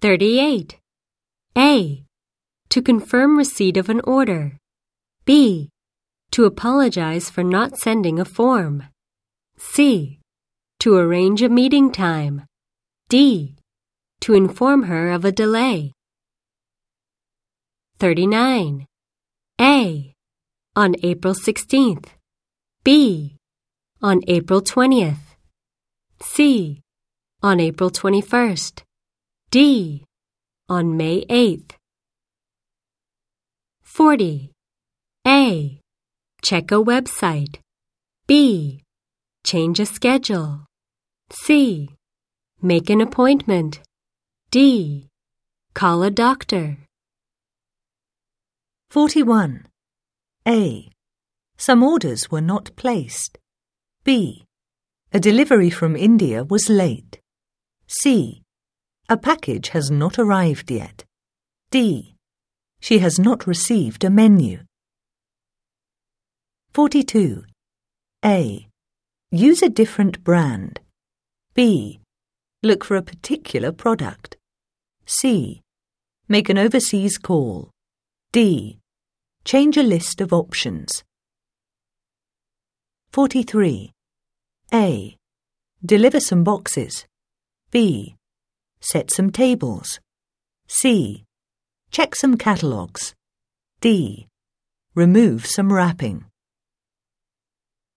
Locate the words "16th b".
21.34-23.36